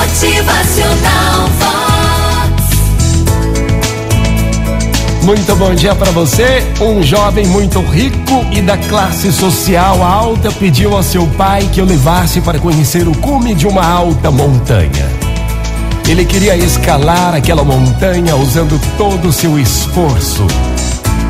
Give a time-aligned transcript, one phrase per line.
[0.00, 2.64] Motivacional Vox.
[5.22, 6.64] Muito bom dia para você.
[6.80, 11.84] Um jovem muito rico e da classe social alta pediu ao seu pai que o
[11.84, 15.06] levasse para conhecer o cume de uma alta montanha.
[16.08, 20.46] Ele queria escalar aquela montanha usando todo o seu esforço.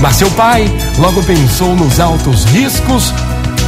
[0.00, 3.12] Mas seu pai logo pensou nos altos riscos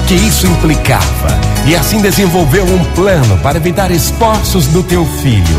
[0.06, 1.28] que isso implicava
[1.66, 5.58] e assim desenvolveu um plano para evitar esforços do teu filho.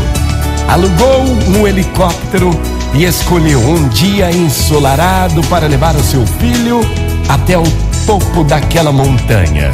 [0.66, 2.50] Alugou um helicóptero
[2.94, 6.80] e escolheu um dia ensolarado para levar o seu filho
[7.28, 7.64] até o
[8.06, 9.70] topo daquela montanha.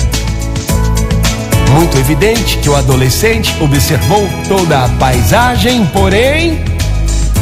[1.71, 6.65] Muito evidente que o adolescente observou toda a paisagem, porém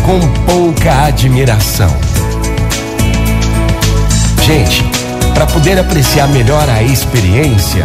[0.05, 1.95] com pouca admiração.
[4.42, 4.84] Gente,
[5.34, 7.84] para poder apreciar melhor a experiência,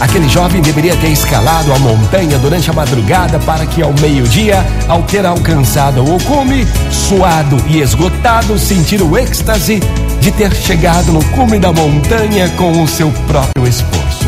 [0.00, 5.02] aquele jovem deveria ter escalado a montanha durante a madrugada para que ao meio-dia, ao
[5.02, 9.80] ter alcançado o cume, suado e esgotado, sentir o êxtase
[10.20, 14.26] de ter chegado no cume da montanha com o seu próprio esforço.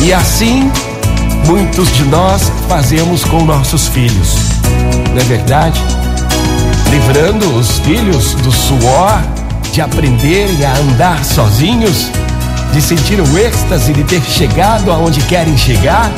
[0.00, 0.70] E assim,
[1.46, 4.36] muitos de nós fazemos com nossos filhos,
[5.12, 5.82] não é verdade?
[6.90, 9.20] Livrando os filhos do suor,
[9.72, 12.10] de aprenderem a andar sozinhos,
[12.72, 16.10] de sentir o êxtase de ter chegado aonde querem chegar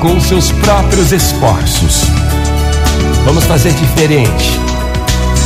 [0.00, 2.04] com seus próprios esforços.
[3.24, 4.58] Vamos fazer diferente.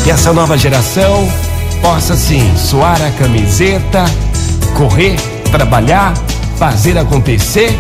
[0.05, 1.29] Que essa nova geração
[1.81, 4.05] possa sim suar a camiseta,
[4.77, 5.17] correr,
[5.51, 6.15] trabalhar,
[6.59, 7.77] fazer acontecer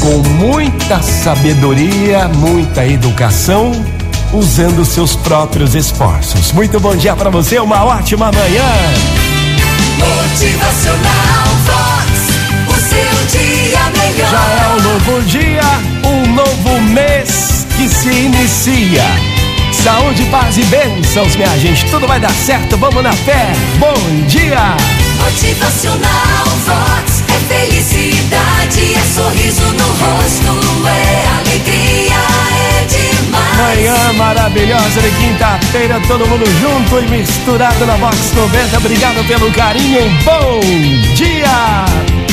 [0.00, 3.72] com muita sabedoria, muita educação
[4.32, 6.52] usando seus próprios esforços.
[6.52, 8.72] Muito bom dia para você, uma ótima manhã.
[9.98, 12.12] Motivacional Vox.
[12.68, 14.30] O seu dia melhor.
[14.30, 15.62] Já é um novo dia,
[16.04, 19.04] um novo mês que se inicia.
[19.72, 21.84] Saúde, paz e bênçãos, minha gente.
[21.86, 23.52] Tudo vai dar certo, vamos na fé.
[23.78, 23.94] Bom
[24.28, 24.76] dia!
[25.18, 27.22] Motivacional Vox.
[27.28, 30.41] É felicidade, é sorriso no rosto,
[34.14, 38.78] maravilhosa de quinta-feira, todo mundo junto e misturado na Box 90.
[38.78, 40.00] Obrigado pelo carinho.
[40.24, 40.60] Bom
[41.14, 42.31] dia!